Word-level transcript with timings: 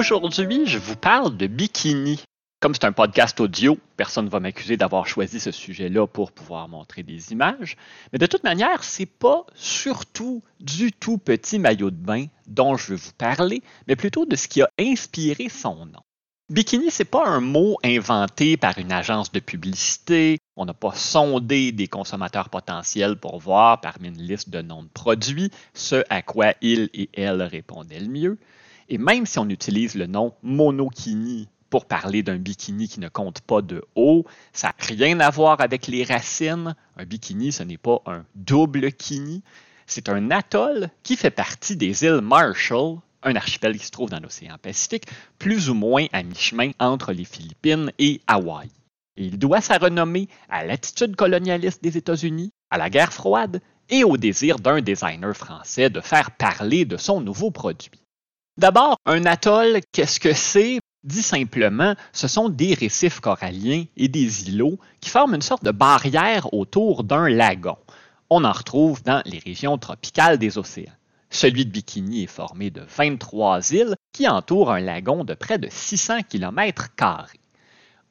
Aujourd'hui, 0.00 0.62
je 0.64 0.78
vous 0.78 0.96
parle 0.96 1.36
de 1.36 1.46
bikini. 1.46 2.24
Comme 2.58 2.72
c'est 2.72 2.86
un 2.86 2.92
podcast 2.92 3.38
audio, 3.38 3.76
personne 3.98 4.24
ne 4.24 4.30
va 4.30 4.40
m'accuser 4.40 4.78
d'avoir 4.78 5.06
choisi 5.06 5.38
ce 5.38 5.50
sujet-là 5.50 6.06
pour 6.06 6.32
pouvoir 6.32 6.68
montrer 6.68 7.02
des 7.02 7.32
images. 7.32 7.76
Mais 8.10 8.18
de 8.18 8.24
toute 8.24 8.42
manière, 8.42 8.82
c'est 8.82 9.04
pas 9.04 9.44
surtout 9.54 10.42
du 10.58 10.90
tout 10.90 11.18
petit 11.18 11.58
maillot 11.58 11.90
de 11.90 12.02
bain 12.02 12.24
dont 12.46 12.78
je 12.78 12.92
veux 12.92 12.96
vous 12.96 13.12
parler, 13.18 13.62
mais 13.88 13.94
plutôt 13.94 14.24
de 14.24 14.36
ce 14.36 14.48
qui 14.48 14.62
a 14.62 14.70
inspiré 14.80 15.50
son 15.50 15.84
nom. 15.84 16.00
Bikini, 16.48 16.90
c'est 16.90 17.04
pas 17.04 17.28
un 17.28 17.40
mot 17.40 17.76
inventé 17.84 18.56
par 18.56 18.78
une 18.78 18.92
agence 18.92 19.30
de 19.32 19.40
publicité. 19.40 20.38
On 20.56 20.64
n'a 20.64 20.72
pas 20.72 20.94
sondé 20.94 21.72
des 21.72 21.88
consommateurs 21.88 22.48
potentiels 22.48 23.16
pour 23.16 23.38
voir 23.38 23.82
parmi 23.82 24.08
une 24.08 24.22
liste 24.22 24.48
de 24.48 24.62
noms 24.62 24.82
de 24.82 24.88
produits 24.88 25.50
ce 25.74 26.02
à 26.08 26.22
quoi 26.22 26.54
ils 26.62 26.88
et 26.94 27.10
elles 27.12 27.42
répondaient 27.42 28.00
le 28.00 28.08
mieux. 28.08 28.38
Et 28.92 28.98
même 28.98 29.24
si 29.24 29.38
on 29.38 29.48
utilise 29.48 29.94
le 29.94 30.06
nom 30.06 30.34
monokini 30.42 31.48
pour 31.70 31.86
parler 31.86 32.24
d'un 32.24 32.38
bikini 32.38 32.88
qui 32.88 32.98
ne 32.98 33.08
compte 33.08 33.40
pas 33.40 33.62
de 33.62 33.84
haut, 33.94 34.26
ça 34.52 34.68
n'a 34.68 34.74
rien 34.80 35.20
à 35.20 35.30
voir 35.30 35.60
avec 35.60 35.86
les 35.86 36.02
racines. 36.02 36.74
Un 36.96 37.04
bikini, 37.04 37.52
ce 37.52 37.62
n'est 37.62 37.78
pas 37.78 38.02
un 38.06 38.24
double 38.34 38.90
kini. 38.90 39.44
C'est 39.86 40.08
un 40.08 40.32
atoll 40.32 40.90
qui 41.04 41.14
fait 41.14 41.30
partie 41.30 41.76
des 41.76 42.02
îles 42.02 42.20
Marshall, 42.20 42.98
un 43.22 43.36
archipel 43.36 43.78
qui 43.78 43.86
se 43.86 43.92
trouve 43.92 44.10
dans 44.10 44.18
l'océan 44.18 44.56
Pacifique, 44.60 45.06
plus 45.38 45.70
ou 45.70 45.74
moins 45.74 46.06
à 46.12 46.24
mi-chemin 46.24 46.72
entre 46.80 47.12
les 47.12 47.24
Philippines 47.24 47.92
et 48.00 48.20
Hawaï. 48.26 48.70
Et 49.16 49.26
il 49.26 49.38
doit 49.38 49.60
sa 49.60 49.78
renommée 49.78 50.28
à 50.48 50.64
l'attitude 50.64 51.14
colonialiste 51.14 51.82
des 51.82 51.96
États-Unis, 51.96 52.50
à 52.70 52.78
la 52.78 52.90
guerre 52.90 53.12
froide 53.12 53.60
et 53.88 54.02
au 54.02 54.16
désir 54.16 54.58
d'un 54.58 54.80
designer 54.80 55.36
français 55.36 55.90
de 55.90 56.00
faire 56.00 56.32
parler 56.32 56.84
de 56.84 56.96
son 56.96 57.20
nouveau 57.20 57.52
produit. 57.52 57.90
D'abord, 58.60 58.98
un 59.06 59.24
atoll, 59.24 59.80
qu'est-ce 59.90 60.20
que 60.20 60.34
c'est? 60.34 60.80
Dit 61.02 61.22
simplement, 61.22 61.94
ce 62.12 62.28
sont 62.28 62.50
des 62.50 62.74
récifs 62.74 63.18
coralliens 63.18 63.84
et 63.96 64.08
des 64.08 64.50
îlots 64.50 64.78
qui 65.00 65.08
forment 65.08 65.36
une 65.36 65.40
sorte 65.40 65.64
de 65.64 65.70
barrière 65.70 66.52
autour 66.52 67.02
d'un 67.02 67.30
lagon. 67.30 67.78
On 68.28 68.44
en 68.44 68.52
retrouve 68.52 69.02
dans 69.02 69.22
les 69.24 69.38
régions 69.38 69.78
tropicales 69.78 70.36
des 70.36 70.58
océans. 70.58 70.92
Celui 71.30 71.64
de 71.64 71.70
Bikini 71.70 72.24
est 72.24 72.26
formé 72.26 72.70
de 72.70 72.82
23 72.82 73.72
îles 73.72 73.94
qui 74.12 74.28
entourent 74.28 74.72
un 74.72 74.80
lagon 74.80 75.24
de 75.24 75.32
près 75.32 75.56
de 75.56 75.68
600 75.70 76.24
km. 76.28 76.88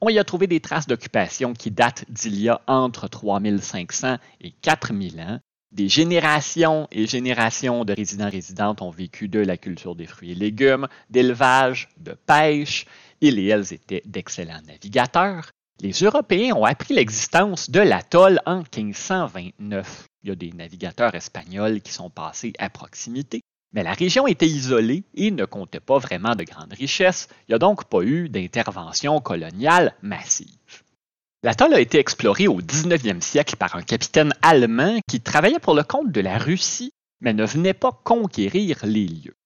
On 0.00 0.08
y 0.08 0.18
a 0.18 0.24
trouvé 0.24 0.48
des 0.48 0.58
traces 0.58 0.88
d'occupation 0.88 1.52
qui 1.52 1.70
datent 1.70 2.06
d'il 2.08 2.36
y 2.40 2.48
a 2.48 2.60
entre 2.66 3.06
3500 3.06 4.16
et 4.40 4.50
4000 4.50 5.20
ans 5.20 5.38
des 5.72 5.88
générations 5.88 6.88
et 6.90 7.06
générations 7.06 7.84
de 7.84 7.92
résidents-résidentes 7.92 8.82
ont 8.82 8.90
vécu 8.90 9.28
de 9.28 9.38
la 9.38 9.56
culture 9.56 9.94
des 9.94 10.06
fruits 10.06 10.32
et 10.32 10.34
légumes, 10.34 10.88
d'élevage, 11.10 11.88
de 11.98 12.12
pêche. 12.12 12.86
Ils 13.20 13.38
et 13.38 13.46
elles 13.46 13.72
étaient 13.72 14.02
d'excellents 14.04 14.62
navigateurs. 14.66 15.50
Les 15.80 15.92
Européens 15.92 16.54
ont 16.56 16.64
appris 16.64 16.94
l'existence 16.94 17.70
de 17.70 17.80
l'atoll 17.80 18.40
en 18.46 18.58
1529. 18.58 20.06
Il 20.22 20.28
y 20.28 20.32
a 20.32 20.34
des 20.34 20.52
navigateurs 20.52 21.14
espagnols 21.14 21.80
qui 21.80 21.92
sont 21.92 22.10
passés 22.10 22.52
à 22.58 22.68
proximité. 22.68 23.40
Mais 23.72 23.84
la 23.84 23.92
région 23.92 24.26
était 24.26 24.48
isolée 24.48 25.04
et 25.14 25.30
ne 25.30 25.44
comptait 25.44 25.80
pas 25.80 25.98
vraiment 25.98 26.34
de 26.34 26.42
grandes 26.42 26.72
richesses. 26.72 27.28
Il 27.48 27.52
n'y 27.52 27.54
a 27.54 27.58
donc 27.58 27.84
pas 27.84 28.02
eu 28.02 28.28
d'intervention 28.28 29.20
coloniale 29.20 29.94
massive. 30.02 30.48
L'atoll 31.42 31.72
a 31.72 31.80
été 31.80 31.98
exploré 31.98 32.48
au 32.48 32.60
19e 32.60 33.22
siècle 33.22 33.56
par 33.56 33.74
un 33.74 33.80
capitaine 33.80 34.34
allemand 34.42 34.98
qui 35.08 35.22
travaillait 35.22 35.58
pour 35.58 35.74
le 35.74 35.82
compte 35.82 36.12
de 36.12 36.20
la 36.20 36.36
Russie, 36.36 36.92
mais 37.22 37.32
ne 37.32 37.46
venait 37.46 37.72
pas 37.72 37.98
conquérir 38.04 38.80
les 38.84 39.06
lieux. 39.06 39.36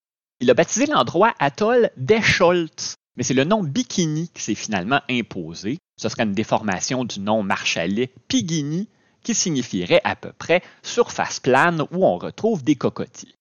Il 0.41 0.51
a 0.51 0.55
baptisé 0.55 0.87
l'endroit 0.87 1.35
atoll 1.39 1.91
d'Escholtz, 1.97 2.97
mais 3.17 3.23
c'est 3.23 3.33
le 3.33 3.45
nom 3.45 3.63
Bikini 3.63 4.29
qui 4.29 4.43
s'est 4.43 4.57
finalement 4.57 5.03
imposé. 5.09 5.79
Ce 5.97 6.09
serait 6.09 6.25
une 6.25 6.33
déformation 6.33 7.05
du 7.05 7.21
nom 7.21 7.45
marshallais 7.45 8.13
Pigini, 8.27 8.89
qui 9.23 9.37
signifierait 9.37 10.01
à 10.03 10.17
peu 10.17 10.33
près 10.33 10.63
surface 10.83 11.39
plane 11.39 11.83
où 11.93 12.05
on 12.05 12.19
retrouve 12.19 12.65
des 12.65 12.75
cocotiers. 12.75 13.37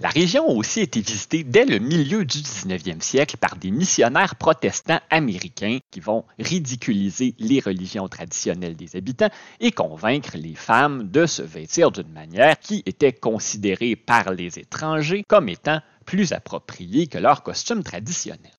La 0.00 0.10
région 0.10 0.48
a 0.48 0.52
aussi 0.52 0.80
été 0.80 1.00
visitée 1.00 1.42
dès 1.42 1.64
le 1.64 1.80
milieu 1.80 2.24
du 2.24 2.38
19e 2.38 3.00
siècle 3.00 3.36
par 3.36 3.56
des 3.56 3.72
missionnaires 3.72 4.36
protestants 4.36 5.00
américains 5.10 5.78
qui 5.90 5.98
vont 5.98 6.24
ridiculiser 6.38 7.34
les 7.40 7.58
religions 7.58 8.06
traditionnelles 8.06 8.76
des 8.76 8.94
habitants 8.94 9.30
et 9.58 9.72
convaincre 9.72 10.36
les 10.36 10.54
femmes 10.54 11.10
de 11.10 11.26
se 11.26 11.42
vêtir 11.42 11.90
d'une 11.90 12.12
manière 12.12 12.60
qui 12.60 12.84
était 12.86 13.12
considérée 13.12 13.96
par 13.96 14.30
les 14.30 14.60
étrangers 14.60 15.24
comme 15.26 15.48
étant 15.48 15.80
plus 16.06 16.32
appropriée 16.32 17.08
que 17.08 17.18
leur 17.18 17.42
costume 17.42 17.82
traditionnel. 17.82 18.52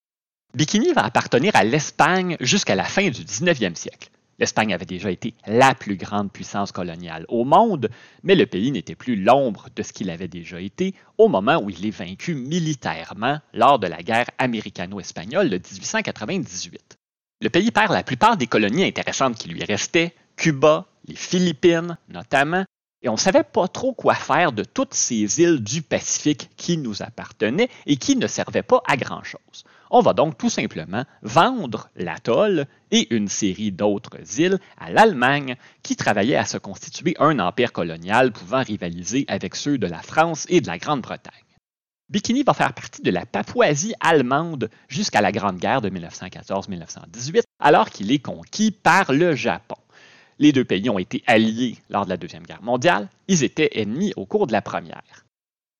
Bikini 0.55 0.91
va 0.91 1.05
appartenir 1.05 1.55
à 1.55 1.63
l'Espagne 1.63 2.35
jusqu'à 2.41 2.75
la 2.75 2.83
fin 2.83 3.09
du 3.09 3.23
19e 3.23 3.75
siècle. 3.75 4.09
L'Espagne 4.39 4.73
avait 4.73 4.85
déjà 4.85 5.11
été 5.11 5.33
la 5.45 5.75
plus 5.75 5.97
grande 5.97 6.31
puissance 6.31 6.71
coloniale 6.71 7.25
au 7.27 7.43
monde, 7.43 7.89
mais 8.23 8.35
le 8.35 8.45
pays 8.45 8.71
n'était 8.71 8.95
plus 8.95 9.17
l'ombre 9.17 9.67
de 9.75 9.83
ce 9.83 9.91
qu'il 9.91 10.09
avait 10.09 10.29
déjà 10.29 10.61
été 10.61 10.95
au 11.17 11.27
moment 11.27 11.61
où 11.61 11.69
il 11.69 11.85
est 11.85 11.89
vaincu 11.89 12.35
militairement 12.35 13.39
lors 13.53 13.79
de 13.79 13.87
la 13.87 14.01
guerre 14.01 14.29
américano-espagnole 14.37 15.49
de 15.49 15.57
1898. 15.57 16.97
Le 17.41 17.49
pays 17.49 17.71
perd 17.71 17.91
la 17.91 18.03
plupart 18.03 18.37
des 18.37 18.47
colonies 18.47 18.85
intéressantes 18.85 19.37
qui 19.37 19.49
lui 19.49 19.63
restaient, 19.63 20.13
Cuba, 20.37 20.85
les 21.05 21.15
Philippines 21.15 21.97
notamment, 22.07 22.63
et 23.01 23.09
on 23.09 23.13
ne 23.13 23.17
savait 23.17 23.43
pas 23.43 23.67
trop 23.67 23.93
quoi 23.93 24.15
faire 24.15 24.51
de 24.51 24.63
toutes 24.63 24.93
ces 24.93 25.41
îles 25.41 25.63
du 25.63 25.81
Pacifique 25.81 26.49
qui 26.57 26.77
nous 26.77 27.01
appartenaient 27.01 27.69
et 27.85 27.97
qui 27.97 28.15
ne 28.15 28.27
servaient 28.27 28.63
pas 28.63 28.81
à 28.87 28.97
grand-chose. 28.97 29.65
On 29.91 30.01
va 30.01 30.13
donc 30.13 30.37
tout 30.37 30.51
simplement 30.51 31.03
vendre 31.23 31.89
l'atoll 31.95 32.67
et 32.91 33.13
une 33.13 33.27
série 33.27 33.71
d'autres 33.71 34.39
îles 34.39 34.59
à 34.77 34.91
l'Allemagne 34.91 35.55
qui 35.81 35.95
travaillait 35.95 36.35
à 36.35 36.45
se 36.45 36.59
constituer 36.59 37.15
un 37.19 37.39
empire 37.39 37.73
colonial 37.73 38.31
pouvant 38.31 38.61
rivaliser 38.61 39.25
avec 39.27 39.55
ceux 39.55 39.79
de 39.79 39.87
la 39.87 40.01
France 40.01 40.45
et 40.49 40.61
de 40.61 40.67
la 40.67 40.77
Grande-Bretagne. 40.77 41.33
Bikini 42.09 42.43
va 42.43 42.53
faire 42.53 42.73
partie 42.73 43.01
de 43.01 43.11
la 43.11 43.25
Papouasie 43.25 43.93
allemande 43.99 44.69
jusqu'à 44.87 45.21
la 45.21 45.31
Grande 45.31 45.57
Guerre 45.57 45.81
de 45.81 45.89
1914-1918, 45.89 47.41
alors 47.59 47.89
qu'il 47.89 48.11
est 48.11 48.19
conquis 48.19 48.71
par 48.71 49.11
le 49.11 49.35
Japon. 49.35 49.75
Les 50.39 50.51
deux 50.51 50.65
pays 50.65 50.89
ont 50.89 50.99
été 50.99 51.23
alliés 51.27 51.77
lors 51.89 52.05
de 52.05 52.09
la 52.09 52.17
Deuxième 52.17 52.45
Guerre 52.45 52.63
mondiale, 52.63 53.09
ils 53.27 53.43
étaient 53.43 53.69
ennemis 53.73 54.13
au 54.15 54.25
cours 54.25 54.47
de 54.47 54.53
la 54.53 54.61
Première. 54.61 55.25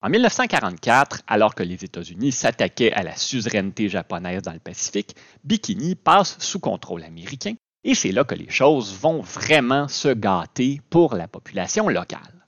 En 0.01 0.09
1944, 0.09 1.23
alors 1.27 1.55
que 1.55 1.63
les 1.63 1.83
États-Unis 1.83 2.31
s'attaquaient 2.31 2.93
à 2.93 3.03
la 3.03 3.17
suzeraineté 3.17 3.89
japonaise 3.89 4.41
dans 4.43 4.53
le 4.53 4.59
Pacifique, 4.59 5.13
Bikini 5.43 5.95
passe 5.95 6.37
sous 6.39 6.59
contrôle 6.59 7.03
américain 7.03 7.55
et 7.83 7.95
c'est 7.95 8.13
là 8.13 8.23
que 8.23 8.35
les 8.35 8.49
choses 8.49 8.93
vont 8.93 9.19
vraiment 9.19 9.89
se 9.89 10.07
gâter 10.07 10.79
pour 10.89 11.15
la 11.15 11.27
population 11.27 11.89
locale. 11.89 12.47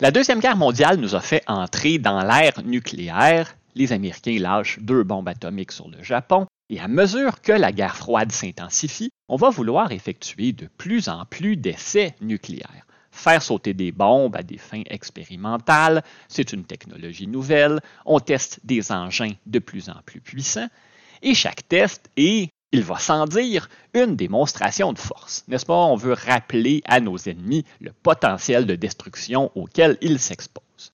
La 0.00 0.12
Deuxième 0.12 0.38
Guerre 0.38 0.56
mondiale 0.56 0.98
nous 0.98 1.16
a 1.16 1.20
fait 1.20 1.42
entrer 1.48 1.98
dans 1.98 2.22
l'ère 2.22 2.62
nucléaire. 2.64 3.56
Les 3.74 3.92
Américains 3.92 4.38
lâchent 4.38 4.78
deux 4.80 5.02
bombes 5.02 5.28
atomiques 5.28 5.72
sur 5.72 5.88
le 5.88 6.04
Japon 6.04 6.46
et 6.70 6.78
à 6.78 6.86
mesure 6.86 7.40
que 7.40 7.52
la 7.52 7.72
guerre 7.72 7.96
froide 7.96 8.30
s'intensifie, 8.30 9.10
on 9.28 9.36
va 9.36 9.50
vouloir 9.50 9.90
effectuer 9.90 10.52
de 10.52 10.68
plus 10.78 11.08
en 11.08 11.24
plus 11.24 11.56
d'essais 11.56 12.14
nucléaires. 12.20 12.86
Faire 13.12 13.42
sauter 13.42 13.74
des 13.74 13.92
bombes 13.92 14.34
à 14.34 14.42
des 14.42 14.58
fins 14.58 14.82
expérimentales, 14.86 16.02
c'est 16.28 16.52
une 16.52 16.64
technologie 16.64 17.28
nouvelle. 17.28 17.80
On 18.06 18.18
teste 18.18 18.58
des 18.64 18.90
engins 18.90 19.34
de 19.46 19.58
plus 19.58 19.90
en 19.90 20.00
plus 20.04 20.20
puissants. 20.20 20.68
Et 21.20 21.34
chaque 21.34 21.68
test 21.68 22.10
est, 22.16 22.48
il 22.72 22.82
va 22.82 22.98
sans 22.98 23.26
dire, 23.26 23.68
une 23.92 24.16
démonstration 24.16 24.94
de 24.94 24.98
force. 24.98 25.44
N'est-ce 25.46 25.66
pas? 25.66 25.74
On 25.74 25.94
veut 25.94 26.14
rappeler 26.14 26.82
à 26.86 27.00
nos 27.00 27.18
ennemis 27.18 27.64
le 27.80 27.92
potentiel 27.92 28.66
de 28.66 28.74
destruction 28.74 29.52
auquel 29.54 29.98
ils 30.00 30.18
s'exposent. 30.18 30.92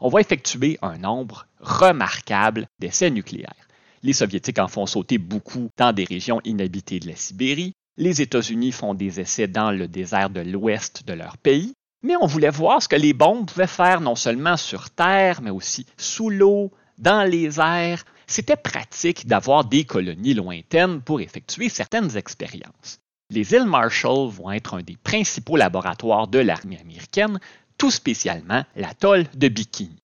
On 0.00 0.08
va 0.08 0.20
effectuer 0.20 0.76
un 0.82 0.98
nombre 0.98 1.46
remarquable 1.60 2.66
d'essais 2.80 3.10
nucléaires. 3.10 3.68
Les 4.02 4.14
Soviétiques 4.14 4.58
en 4.58 4.66
font 4.66 4.86
sauter 4.86 5.18
beaucoup 5.18 5.68
dans 5.76 5.92
des 5.92 6.04
régions 6.04 6.40
inhabitées 6.44 7.00
de 7.00 7.08
la 7.08 7.16
Sibérie. 7.16 7.74
Les 7.96 8.22
États-Unis 8.22 8.72
font 8.72 8.94
des 8.94 9.20
essais 9.20 9.48
dans 9.48 9.70
le 9.70 9.88
désert 9.88 10.30
de 10.30 10.40
l'ouest 10.40 11.06
de 11.06 11.12
leur 11.12 11.36
pays, 11.38 11.74
mais 12.02 12.16
on 12.16 12.26
voulait 12.26 12.50
voir 12.50 12.82
ce 12.82 12.88
que 12.88 12.96
les 12.96 13.12
bombes 13.12 13.46
pouvaient 13.46 13.66
faire 13.66 14.00
non 14.00 14.14
seulement 14.14 14.56
sur 14.56 14.90
Terre, 14.90 15.42
mais 15.42 15.50
aussi 15.50 15.86
sous 15.96 16.30
l'eau, 16.30 16.72
dans 16.98 17.28
les 17.28 17.60
airs. 17.60 18.04
C'était 18.26 18.56
pratique 18.56 19.26
d'avoir 19.26 19.64
des 19.64 19.84
colonies 19.84 20.34
lointaines 20.34 21.00
pour 21.02 21.20
effectuer 21.20 21.68
certaines 21.68 22.16
expériences. 22.16 23.00
Les 23.30 23.52
îles 23.52 23.64
Marshall 23.64 24.28
vont 24.28 24.50
être 24.50 24.74
un 24.74 24.82
des 24.82 24.96
principaux 24.96 25.56
laboratoires 25.56 26.28
de 26.28 26.38
l'armée 26.38 26.78
américaine, 26.80 27.38
tout 27.78 27.90
spécialement 27.90 28.64
l'atoll 28.76 29.26
de 29.34 29.48
Bikini. 29.48 29.96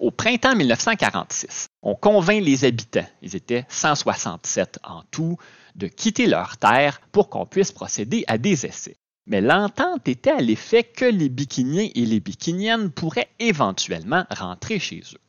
Au 0.00 0.10
printemps 0.10 0.56
1946, 0.56 1.66
on 1.82 1.94
convainc 1.94 2.42
les 2.42 2.64
habitants, 2.64 3.06
ils 3.20 3.36
étaient 3.36 3.64
167 3.68 4.80
en 4.82 5.02
tout, 5.10 5.38
de 5.74 5.86
quitter 5.86 6.26
leur 6.26 6.56
terre 6.56 7.00
pour 7.12 7.28
qu'on 7.28 7.46
puisse 7.46 7.72
procéder 7.72 8.24
à 8.26 8.38
des 8.38 8.66
essais. 8.66 8.96
Mais 9.26 9.40
l'entente 9.40 10.08
était 10.08 10.32
à 10.32 10.40
l'effet 10.40 10.82
que 10.82 11.04
les 11.04 11.28
bikiniens 11.28 11.88
et 11.94 12.04
les 12.04 12.20
bikiniennes 12.20 12.90
pourraient 12.90 13.30
éventuellement 13.38 14.24
rentrer 14.30 14.78
chez 14.78 15.00
eux. 15.14 15.20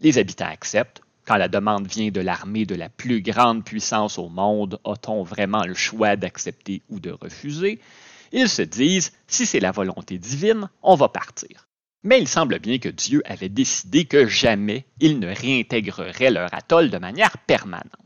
Les 0.00 0.18
habitants 0.18 0.46
acceptent, 0.46 1.02
Quand 1.24 1.36
la 1.36 1.48
demande 1.48 1.86
vient 1.86 2.10
de 2.10 2.20
l'armée 2.20 2.66
de 2.66 2.74
la 2.74 2.88
plus 2.88 3.22
grande 3.22 3.64
puissance 3.64 4.18
au 4.18 4.28
monde, 4.28 4.80
a-t-on 4.84 5.22
vraiment 5.22 5.64
le 5.64 5.74
choix 5.74 6.16
d'accepter 6.16 6.82
ou 6.88 6.98
de 6.98 7.10
refuser? 7.10 7.80
Ils 8.32 8.48
se 8.48 8.62
disent, 8.62 9.12
si 9.28 9.46
c'est 9.46 9.60
la 9.60 9.70
volonté 9.70 10.18
divine, 10.18 10.68
on 10.82 10.96
va 10.96 11.08
partir. 11.08 11.68
Mais 12.02 12.20
il 12.20 12.26
semble 12.26 12.58
bien 12.58 12.78
que 12.78 12.88
Dieu 12.88 13.22
avait 13.24 13.48
décidé 13.48 14.06
que 14.06 14.26
jamais 14.26 14.86
il 14.98 15.20
ne 15.20 15.32
réintégrerait 15.32 16.32
leur 16.32 16.52
atoll 16.52 16.90
de 16.90 16.98
manière 16.98 17.38
permanente. 17.38 18.01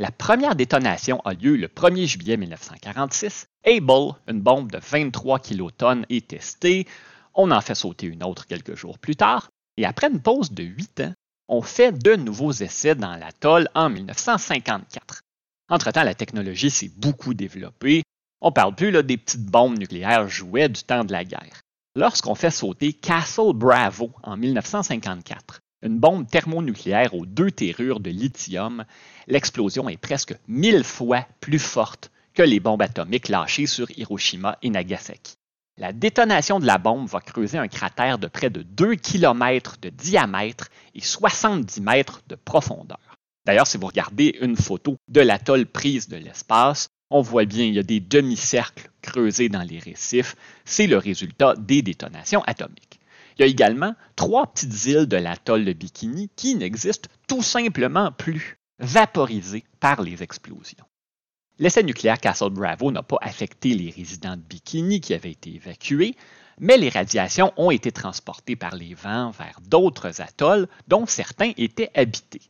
La 0.00 0.12
première 0.12 0.54
détonation 0.54 1.20
a 1.24 1.34
lieu 1.34 1.56
le 1.56 1.66
1er 1.66 2.06
juillet 2.06 2.36
1946. 2.36 3.48
Able, 3.64 4.14
une 4.28 4.40
bombe 4.40 4.70
de 4.70 4.78
23 4.78 5.40
kilotonnes, 5.40 6.06
est 6.08 6.28
testée. 6.28 6.86
On 7.34 7.50
en 7.50 7.60
fait 7.60 7.74
sauter 7.74 8.06
une 8.06 8.22
autre 8.22 8.46
quelques 8.46 8.76
jours 8.76 9.00
plus 9.00 9.16
tard. 9.16 9.50
Et 9.76 9.84
après 9.84 10.08
une 10.08 10.22
pause 10.22 10.52
de 10.52 10.62
8 10.62 11.00
ans, 11.00 11.12
on 11.48 11.62
fait 11.62 11.90
de 11.90 12.14
nouveaux 12.14 12.52
essais 12.52 12.94
dans 12.94 13.16
l'atoll 13.16 13.68
en 13.74 13.90
1954. 13.90 15.22
Entre-temps, 15.68 16.04
la 16.04 16.14
technologie 16.14 16.70
s'est 16.70 16.92
beaucoup 16.96 17.34
développée. 17.34 18.04
On 18.40 18.52
parle 18.52 18.76
plus 18.76 18.92
là, 18.92 19.02
des 19.02 19.16
petites 19.16 19.46
bombes 19.46 19.78
nucléaires 19.78 20.28
jouets 20.28 20.68
du 20.68 20.84
temps 20.84 21.04
de 21.04 21.12
la 21.12 21.24
guerre. 21.24 21.62
Lorsqu'on 21.96 22.36
fait 22.36 22.52
sauter 22.52 22.92
Castle 22.92 23.52
Bravo 23.52 24.12
en 24.22 24.36
1954, 24.36 25.58
une 25.82 25.98
bombe 25.98 26.28
thermonucléaire 26.28 27.14
aux 27.14 27.26
deux 27.26 27.50
terrures 27.50 28.00
de 28.00 28.10
lithium, 28.10 28.84
l'explosion 29.26 29.88
est 29.88 29.96
presque 29.96 30.34
mille 30.48 30.84
fois 30.84 31.26
plus 31.40 31.58
forte 31.58 32.10
que 32.34 32.42
les 32.42 32.60
bombes 32.60 32.82
atomiques 32.82 33.28
lâchées 33.28 33.66
sur 33.66 33.90
Hiroshima 33.96 34.58
et 34.62 34.70
Nagasaki. 34.70 35.36
La 35.76 35.92
détonation 35.92 36.58
de 36.58 36.66
la 36.66 36.78
bombe 36.78 37.08
va 37.08 37.20
creuser 37.20 37.58
un 37.58 37.68
cratère 37.68 38.18
de 38.18 38.26
près 38.26 38.50
de 38.50 38.62
2 38.62 38.96
km 38.96 39.76
de 39.80 39.90
diamètre 39.90 40.68
et 40.94 41.00
70 41.00 41.80
mètres 41.80 42.22
de 42.28 42.34
profondeur. 42.34 42.98
D'ailleurs, 43.46 43.66
si 43.66 43.78
vous 43.78 43.86
regardez 43.86 44.36
une 44.40 44.56
photo 44.56 44.96
de 45.08 45.20
l'atoll 45.20 45.66
prise 45.66 46.08
de 46.08 46.16
l'espace, 46.16 46.88
on 47.10 47.22
voit 47.22 47.44
bien, 47.44 47.64
il 47.64 47.74
y 47.74 47.78
a 47.78 47.84
des 47.84 48.00
demi-cercles 48.00 48.90
creusés 49.02 49.48
dans 49.48 49.62
les 49.62 49.78
récifs. 49.78 50.34
C'est 50.64 50.86
le 50.86 50.98
résultat 50.98 51.54
des 51.56 51.80
détonations 51.80 52.42
atomiques. 52.42 52.87
Il 53.38 53.42
y 53.42 53.44
a 53.44 53.50
également 53.50 53.94
trois 54.16 54.46
petites 54.48 54.86
îles 54.86 55.06
de 55.06 55.16
l'atoll 55.16 55.64
de 55.64 55.72
Bikini 55.72 56.28
qui 56.34 56.56
n'existent 56.56 57.08
tout 57.28 57.42
simplement 57.42 58.10
plus, 58.10 58.58
vaporisées 58.80 59.64
par 59.78 60.02
les 60.02 60.22
explosions. 60.22 60.84
L'essai 61.60 61.82
nucléaire 61.82 62.20
Castle 62.20 62.50
Bravo 62.50 62.90
n'a 62.90 63.02
pas 63.02 63.18
affecté 63.20 63.74
les 63.74 63.90
résidents 63.90 64.36
de 64.36 64.42
Bikini 64.42 65.00
qui 65.00 65.14
avaient 65.14 65.32
été 65.32 65.54
évacués, 65.54 66.14
mais 66.60 66.76
les 66.76 66.88
radiations 66.88 67.52
ont 67.56 67.70
été 67.70 67.92
transportées 67.92 68.56
par 68.56 68.74
les 68.74 68.94
vents 68.94 69.30
vers 69.30 69.60
d'autres 69.68 70.20
atolls 70.20 70.68
dont 70.88 71.06
certains 71.06 71.52
étaient 71.56 71.90
habités. 71.94 72.42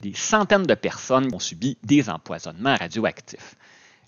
Des 0.00 0.14
centaines 0.14 0.66
de 0.66 0.74
personnes 0.74 1.34
ont 1.34 1.38
subi 1.38 1.76
des 1.84 2.08
empoisonnements 2.08 2.76
radioactifs. 2.76 3.56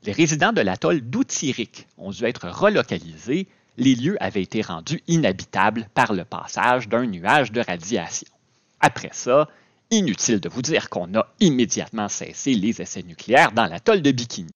Les 0.05 0.13
résidents 0.13 0.53
de 0.53 0.63
l'atoll 0.63 1.01
d'Outirik 1.03 1.87
ont 1.99 2.11
dû 2.11 2.25
être 2.25 2.49
relocalisés. 2.49 3.49
Les 3.77 3.95
lieux 3.95 4.23
avaient 4.23 4.43
été 4.43 4.61
rendus 4.61 5.03
inhabitables 5.09 5.89
par 5.95 6.13
le 6.13 6.25
passage 6.25 6.89
d'un 6.89 7.07
nuage 7.07 7.53
de 7.53 7.61
radiation. 7.61 8.29
Après 8.81 9.11
ça, 9.13 9.49
inutile 9.91 10.41
de 10.41 10.49
vous 10.49 10.63
dire 10.63 10.91
qu'on 10.91 11.15
a 11.15 11.27
immédiatement 11.41 12.09
cessé 12.09 12.55
les 12.55 12.83
essais 12.83 13.03
nucléaires 13.03 13.53
dans 13.53 13.67
l'atoll 13.67 14.03
de 14.03 14.11
Bikini. 14.11 14.51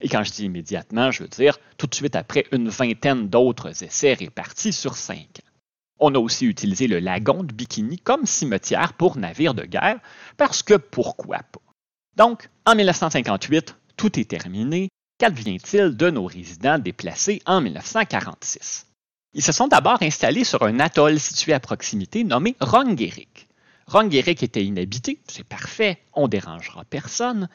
Et 0.00 0.08
quand 0.08 0.24
je 0.24 0.32
dis 0.32 0.44
immédiatement, 0.44 1.10
je 1.10 1.22
veux 1.22 1.28
dire 1.28 1.58
tout 1.78 1.86
de 1.86 1.94
suite 1.94 2.16
après 2.16 2.46
une 2.52 2.68
vingtaine 2.68 3.28
d'autres 3.28 3.82
essais 3.82 4.14
répartis 4.14 4.72
sur 4.72 4.96
cinq 4.96 5.40
ans. 5.40 5.50
On 6.00 6.14
a 6.14 6.18
aussi 6.18 6.46
utilisé 6.46 6.88
le 6.88 6.98
lagon 6.98 7.44
de 7.44 7.52
Bikini 7.52 7.98
comme 7.98 8.26
cimetière 8.26 8.94
pour 8.94 9.16
navires 9.16 9.54
de 9.54 9.64
guerre, 9.64 10.00
parce 10.36 10.62
que 10.64 10.74
pourquoi 10.74 11.38
pas. 11.38 11.60
Donc, 12.16 12.50
en 12.66 12.74
1958, 12.74 13.76
tout 13.96 14.18
est 14.18 14.28
terminé, 14.28 14.88
qu'advient-il 15.22 15.96
de 15.96 16.10
nos 16.10 16.26
résidents 16.26 16.80
déplacés 16.80 17.40
en 17.46 17.60
1946? 17.60 18.88
Ils 19.34 19.42
se 19.42 19.52
sont 19.52 19.68
d'abord 19.68 20.02
installés 20.02 20.42
sur 20.42 20.64
un 20.64 20.80
atoll 20.80 21.20
situé 21.20 21.52
à 21.52 21.60
proximité 21.60 22.24
nommé 22.24 22.56
Rongerik. 22.60 23.46
Rongerik 23.86 24.42
était 24.42 24.64
inhabité, 24.64 25.20
c'est 25.28 25.46
parfait, 25.46 26.00
on 26.12 26.26
dérangera 26.26 26.84
personne, 26.84 27.48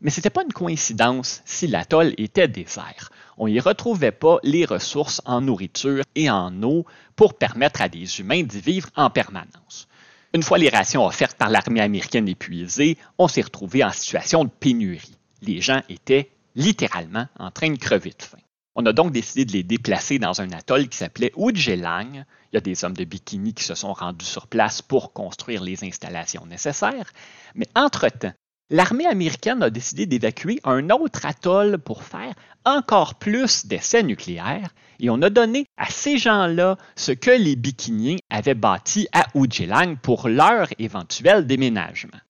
mais 0.00 0.10
ce 0.10 0.18
n'était 0.18 0.30
pas 0.30 0.42
une 0.42 0.52
coïncidence 0.52 1.42
si 1.44 1.68
l'atoll 1.68 2.12
était 2.18 2.48
désert. 2.48 3.12
On 3.38 3.46
n'y 3.46 3.60
retrouvait 3.60 4.10
pas 4.10 4.38
les 4.42 4.64
ressources 4.64 5.22
en 5.24 5.42
nourriture 5.42 6.02
et 6.16 6.28
en 6.28 6.60
eau 6.64 6.86
pour 7.14 7.34
permettre 7.34 7.82
à 7.82 7.88
des 7.88 8.18
humains 8.18 8.42
d'y 8.42 8.60
vivre 8.60 8.88
en 8.96 9.10
permanence. 9.10 9.86
Une 10.34 10.42
fois 10.42 10.58
les 10.58 10.70
rations 10.70 11.06
offertes 11.06 11.38
par 11.38 11.50
l'armée 11.50 11.82
américaine 11.82 12.26
épuisées, 12.26 12.98
on 13.16 13.28
s'est 13.28 13.42
retrouvé 13.42 13.84
en 13.84 13.92
situation 13.92 14.42
de 14.42 14.50
pénurie 14.50 15.16
les 15.42 15.60
gens 15.60 15.82
étaient 15.88 16.30
littéralement 16.54 17.26
en 17.38 17.50
train 17.50 17.70
de 17.70 17.78
crever 17.78 18.10
de 18.10 18.22
faim. 18.22 18.38
On 18.74 18.86
a 18.86 18.92
donc 18.92 19.12
décidé 19.12 19.44
de 19.44 19.52
les 19.52 19.62
déplacer 19.62 20.18
dans 20.18 20.40
un 20.40 20.50
atoll 20.52 20.88
qui 20.88 20.96
s'appelait 20.96 21.32
Ujelang. 21.36 22.24
Il 22.52 22.54
y 22.54 22.56
a 22.56 22.60
des 22.60 22.84
hommes 22.84 22.96
de 22.96 23.04
bikini 23.04 23.52
qui 23.52 23.64
se 23.64 23.74
sont 23.74 23.92
rendus 23.92 24.24
sur 24.24 24.46
place 24.46 24.80
pour 24.80 25.12
construire 25.12 25.62
les 25.62 25.84
installations 25.84 26.46
nécessaires. 26.46 27.12
Mais 27.54 27.66
entre-temps, 27.74 28.32
l'armée 28.70 29.06
américaine 29.06 29.62
a 29.62 29.68
décidé 29.68 30.06
d'évacuer 30.06 30.58
un 30.64 30.88
autre 30.88 31.26
atoll 31.26 31.78
pour 31.78 32.02
faire 32.02 32.34
encore 32.64 33.16
plus 33.16 33.66
d'essais 33.66 34.02
nucléaires 34.02 34.70
et 35.00 35.10
on 35.10 35.20
a 35.20 35.28
donné 35.28 35.66
à 35.76 35.90
ces 35.90 36.16
gens-là 36.16 36.78
ce 36.96 37.12
que 37.12 37.30
les 37.30 37.56
bikiniens 37.56 38.16
avaient 38.30 38.54
bâti 38.54 39.06
à 39.12 39.26
Ujelang 39.34 39.96
pour 39.96 40.28
leur 40.28 40.68
éventuel 40.78 41.46
déménagement 41.46 42.20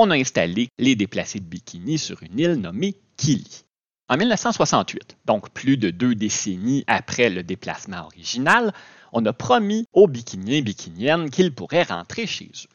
on 0.00 0.10
a 0.10 0.16
installé 0.16 0.68
les 0.78 0.94
déplacés 0.96 1.40
de 1.40 1.44
Bikini 1.44 1.98
sur 1.98 2.22
une 2.22 2.38
île 2.38 2.54
nommée 2.54 2.94
Kili. 3.16 3.64
En 4.10 4.16
1968, 4.16 5.18
donc 5.26 5.50
plus 5.50 5.76
de 5.76 5.90
deux 5.90 6.14
décennies 6.14 6.82
après 6.86 7.28
le 7.28 7.42
déplacement 7.42 8.06
original, 8.06 8.72
on 9.12 9.26
a 9.26 9.34
promis 9.34 9.86
aux 9.92 10.06
bikiniens 10.06 10.56
et 10.56 10.62
bikiniennes 10.62 11.28
qu'ils 11.28 11.52
pourraient 11.52 11.82
rentrer 11.82 12.26
chez 12.26 12.46
eux. 12.46 12.74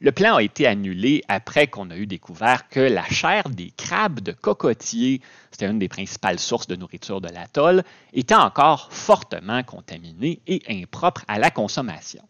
Le 0.00 0.12
plan 0.12 0.36
a 0.36 0.42
été 0.42 0.66
annulé 0.66 1.24
après 1.28 1.66
qu'on 1.66 1.90
a 1.90 1.96
eu 1.96 2.06
découvert 2.06 2.70
que 2.70 2.80
la 2.80 3.04
chair 3.04 3.50
des 3.50 3.70
crabes 3.76 4.20
de 4.20 4.32
cocotier, 4.32 5.20
c'était 5.50 5.66
une 5.68 5.78
des 5.78 5.90
principales 5.90 6.38
sources 6.38 6.68
de 6.68 6.76
nourriture 6.76 7.20
de 7.20 7.28
l'atoll, 7.28 7.84
était 8.14 8.34
encore 8.34 8.88
fortement 8.90 9.62
contaminée 9.62 10.40
et 10.46 10.62
impropre 10.70 11.22
à 11.28 11.38
la 11.38 11.50
consommation. 11.50 12.26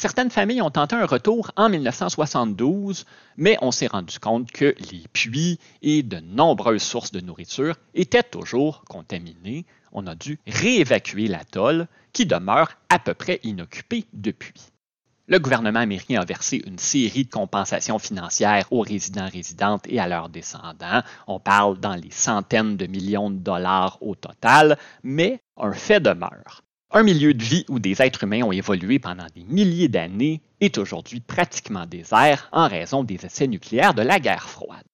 Certaines 0.00 0.30
familles 0.30 0.62
ont 0.62 0.70
tenté 0.70 0.96
un 0.96 1.04
retour 1.04 1.50
en 1.56 1.68
1972, 1.68 3.04
mais 3.36 3.58
on 3.60 3.70
s'est 3.70 3.86
rendu 3.86 4.18
compte 4.18 4.50
que 4.50 4.74
les 4.90 5.04
puits 5.12 5.58
et 5.82 6.02
de 6.02 6.20
nombreuses 6.20 6.82
sources 6.82 7.12
de 7.12 7.20
nourriture 7.20 7.76
étaient 7.92 8.22
toujours 8.22 8.82
contaminés. 8.88 9.66
On 9.92 10.06
a 10.06 10.14
dû 10.14 10.38
réévacuer 10.46 11.28
l'atoll, 11.28 11.86
qui 12.14 12.24
demeure 12.24 12.70
à 12.88 12.98
peu 12.98 13.12
près 13.12 13.40
inoccupé 13.42 14.06
depuis. 14.14 14.62
Le 15.26 15.38
gouvernement 15.38 15.80
américain 15.80 16.18
a 16.18 16.24
versé 16.24 16.62
une 16.66 16.78
série 16.78 17.26
de 17.26 17.30
compensations 17.30 17.98
financières 17.98 18.72
aux 18.72 18.80
résidents 18.80 19.28
résidentes 19.28 19.84
et 19.86 20.00
à 20.00 20.08
leurs 20.08 20.30
descendants. 20.30 21.02
On 21.26 21.40
parle 21.40 21.78
dans 21.78 21.94
les 21.94 22.10
centaines 22.10 22.78
de 22.78 22.86
millions 22.86 23.28
de 23.28 23.36
dollars 23.36 23.98
au 24.00 24.14
total, 24.14 24.78
mais 25.02 25.42
un 25.58 25.72
fait 25.72 26.00
demeure. 26.00 26.62
Un 26.92 27.04
milieu 27.04 27.34
de 27.34 27.44
vie 27.44 27.64
où 27.68 27.78
des 27.78 28.02
êtres 28.02 28.24
humains 28.24 28.42
ont 28.42 28.50
évolué 28.50 28.98
pendant 28.98 29.26
des 29.32 29.44
milliers 29.44 29.86
d'années 29.86 30.42
est 30.60 30.76
aujourd'hui 30.76 31.20
pratiquement 31.20 31.86
désert 31.86 32.48
en 32.50 32.66
raison 32.66 33.04
des 33.04 33.24
essais 33.24 33.46
nucléaires 33.46 33.94
de 33.94 34.02
la 34.02 34.18
guerre 34.18 34.50
froide. 34.50 34.84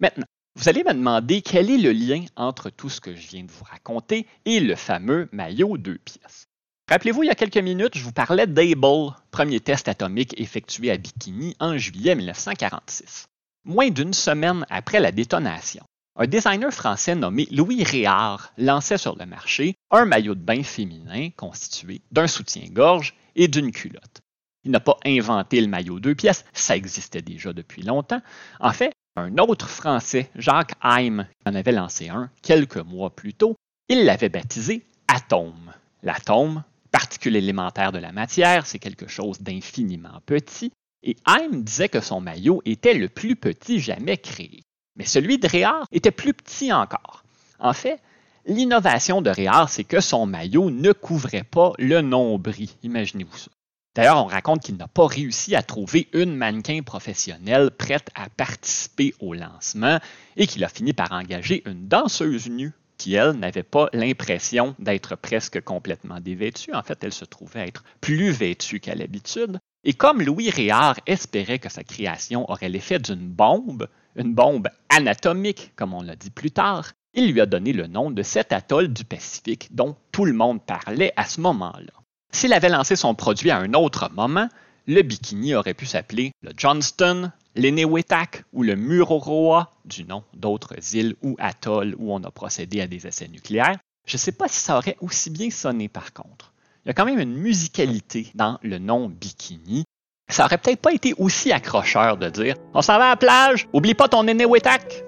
Maintenant, 0.00 0.26
vous 0.56 0.68
allez 0.68 0.82
me 0.82 0.92
demander 0.92 1.40
quel 1.40 1.70
est 1.70 1.78
le 1.78 1.92
lien 1.92 2.24
entre 2.34 2.70
tout 2.70 2.90
ce 2.90 3.00
que 3.00 3.14
je 3.14 3.28
viens 3.28 3.44
de 3.44 3.52
vous 3.52 3.62
raconter 3.62 4.26
et 4.46 4.58
le 4.58 4.74
fameux 4.74 5.28
maillot 5.30 5.78
deux 5.78 5.98
pièces. 5.98 6.48
Rappelez-vous, 6.88 7.22
il 7.22 7.26
y 7.26 7.30
a 7.30 7.36
quelques 7.36 7.56
minutes, 7.58 7.96
je 7.96 8.02
vous 8.02 8.12
parlais 8.12 8.48
d'Able, 8.48 9.14
premier 9.30 9.60
test 9.60 9.86
atomique 9.86 10.40
effectué 10.40 10.90
à 10.90 10.96
Bikini 10.96 11.54
en 11.60 11.78
juillet 11.78 12.16
1946. 12.16 13.28
Moins 13.64 13.90
d'une 13.90 14.14
semaine 14.14 14.66
après 14.70 14.98
la 14.98 15.12
détonation, 15.12 15.84
un 16.20 16.26
designer 16.26 16.72
français 16.72 17.14
nommé 17.14 17.46
Louis 17.52 17.84
Réard 17.84 18.52
lançait 18.58 18.98
sur 18.98 19.16
le 19.16 19.24
marché 19.24 19.76
un 19.92 20.04
maillot 20.04 20.34
de 20.34 20.40
bain 20.40 20.64
féminin 20.64 21.30
constitué 21.36 22.02
d'un 22.10 22.26
soutien-gorge 22.26 23.14
et 23.36 23.46
d'une 23.46 23.70
culotte. 23.70 24.20
Il 24.64 24.72
n'a 24.72 24.80
pas 24.80 24.98
inventé 25.06 25.60
le 25.60 25.68
maillot 25.68 26.00
deux 26.00 26.16
pièces, 26.16 26.44
ça 26.52 26.76
existait 26.76 27.22
déjà 27.22 27.52
depuis 27.52 27.82
longtemps. 27.82 28.20
En 28.58 28.72
fait, 28.72 28.92
un 29.14 29.38
autre 29.38 29.68
Français, 29.68 30.28
Jacques 30.34 30.74
Haim, 30.82 31.24
en 31.46 31.54
avait 31.54 31.72
lancé 31.72 32.08
un 32.08 32.30
quelques 32.42 32.76
mois 32.78 33.14
plus 33.14 33.34
tôt. 33.34 33.54
Il 33.88 34.04
l'avait 34.04 34.28
baptisé 34.28 34.84
Atome. 35.06 35.72
L'atome, 36.02 36.64
particule 36.90 37.36
élémentaire 37.36 37.92
de 37.92 37.98
la 37.98 38.10
matière, 38.10 38.66
c'est 38.66 38.80
quelque 38.80 39.06
chose 39.06 39.40
d'infiniment 39.40 40.20
petit, 40.26 40.72
et 41.04 41.16
Haim 41.26 41.60
disait 41.60 41.88
que 41.88 42.00
son 42.00 42.20
maillot 42.20 42.60
était 42.64 42.94
le 42.94 43.08
plus 43.08 43.36
petit 43.36 43.78
jamais 43.78 44.16
créé. 44.16 44.62
Mais 44.98 45.06
celui 45.06 45.38
de 45.38 45.48
Réard 45.48 45.86
était 45.92 46.10
plus 46.10 46.34
petit 46.34 46.72
encore. 46.72 47.22
En 47.60 47.72
fait, 47.72 48.00
l'innovation 48.46 49.22
de 49.22 49.30
Réard, 49.30 49.68
c'est 49.68 49.84
que 49.84 50.00
son 50.00 50.26
maillot 50.26 50.70
ne 50.70 50.92
couvrait 50.92 51.44
pas 51.44 51.72
le 51.78 52.00
nombril. 52.02 52.68
Imaginez-vous 52.82 53.36
ça. 53.36 53.50
D'ailleurs, 53.94 54.22
on 54.24 54.28
raconte 54.28 54.62
qu'il 54.62 54.76
n'a 54.76 54.86
pas 54.86 55.06
réussi 55.06 55.56
à 55.56 55.62
trouver 55.62 56.08
une 56.12 56.36
mannequin 56.36 56.82
professionnelle 56.82 57.70
prête 57.70 58.10
à 58.14 58.28
participer 58.28 59.14
au 59.18 59.34
lancement 59.34 59.98
et 60.36 60.46
qu'il 60.46 60.62
a 60.62 60.68
fini 60.68 60.92
par 60.92 61.10
engager 61.10 61.62
une 61.66 61.88
danseuse 61.88 62.48
nue 62.48 62.72
qui, 62.96 63.14
elle, 63.14 63.32
n'avait 63.32 63.62
pas 63.62 63.88
l'impression 63.92 64.74
d'être 64.78 65.16
presque 65.16 65.60
complètement 65.62 66.20
dévêtue. 66.20 66.74
En 66.74 66.82
fait, 66.82 67.02
elle 67.02 67.12
se 67.12 67.24
trouvait 67.24 67.66
être 67.66 67.84
plus 68.00 68.30
vêtue 68.30 68.80
qu'à 68.80 68.94
l'habitude. 68.94 69.58
Et 69.84 69.94
comme 69.94 70.20
Louis 70.20 70.50
Réard 70.50 70.96
espérait 71.06 71.60
que 71.60 71.68
sa 71.68 71.84
création 71.84 72.50
aurait 72.50 72.68
l'effet 72.68 72.98
d'une 72.98 73.28
bombe, 73.28 73.88
une 74.18 74.34
bombe 74.34 74.68
anatomique, 74.88 75.72
comme 75.76 75.94
on 75.94 76.02
l'a 76.02 76.16
dit 76.16 76.30
plus 76.30 76.50
tard, 76.50 76.92
il 77.14 77.32
lui 77.32 77.40
a 77.40 77.46
donné 77.46 77.72
le 77.72 77.86
nom 77.86 78.10
de 78.10 78.22
cet 78.22 78.52
atoll 78.52 78.88
du 78.88 79.04
Pacifique 79.04 79.68
dont 79.74 79.96
tout 80.12 80.24
le 80.24 80.32
monde 80.32 80.62
parlait 80.62 81.12
à 81.16 81.24
ce 81.24 81.40
moment-là. 81.40 81.92
S'il 82.32 82.52
avait 82.52 82.68
lancé 82.68 82.96
son 82.96 83.14
produit 83.14 83.50
à 83.50 83.58
un 83.58 83.72
autre 83.74 84.10
moment, 84.12 84.48
le 84.86 85.02
bikini 85.02 85.54
aurait 85.54 85.74
pu 85.74 85.86
s'appeler 85.86 86.32
le 86.42 86.52
Johnston, 86.56 87.30
l'Enewetak 87.54 88.44
ou 88.52 88.62
le 88.62 88.76
Mururoa, 88.76 89.72
du 89.84 90.04
nom 90.04 90.22
d'autres 90.34 90.74
îles 90.94 91.16
ou 91.22 91.36
atolls 91.38 91.94
où 91.98 92.12
on 92.12 92.22
a 92.24 92.30
procédé 92.30 92.80
à 92.80 92.86
des 92.86 93.06
essais 93.06 93.28
nucléaires. 93.28 93.78
Je 94.06 94.14
ne 94.14 94.18
sais 94.18 94.32
pas 94.32 94.48
si 94.48 94.60
ça 94.60 94.76
aurait 94.76 94.96
aussi 95.00 95.30
bien 95.30 95.50
sonné 95.50 95.88
par 95.88 96.12
contre. 96.12 96.52
Il 96.84 96.88
y 96.88 96.90
a 96.90 96.94
quand 96.94 97.04
même 97.04 97.18
une 97.18 97.36
musicalité 97.36 98.30
dans 98.34 98.58
le 98.62 98.78
nom 98.78 99.08
bikini. 99.08 99.84
Ça 100.30 100.44
aurait 100.44 100.58
peut-être 100.58 100.80
pas 100.80 100.92
été 100.92 101.14
aussi 101.16 101.52
accrocheur 101.52 102.18
de 102.18 102.28
dire 102.28 102.54
On 102.74 102.82
s'en 102.82 102.98
va 102.98 103.06
à 103.06 103.08
la 103.10 103.16
plage, 103.16 103.66
oublie 103.72 103.94
pas 103.94 104.08
ton 104.08 104.28
Enewetak. 104.28 105.04